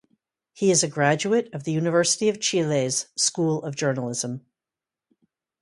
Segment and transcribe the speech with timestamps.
[0.53, 4.43] He is a graduate of the University of Chile's School of Journalism.